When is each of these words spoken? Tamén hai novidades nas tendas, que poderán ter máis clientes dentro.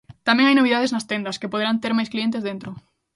Tamén 0.27 0.45
hai 0.47 0.55
novidades 0.57 0.93
nas 0.93 1.07
tendas, 1.11 1.39
que 1.39 1.51
poderán 1.53 1.81
ter 1.83 1.93
máis 1.97 2.11
clientes 2.13 2.45
dentro. 2.49 2.69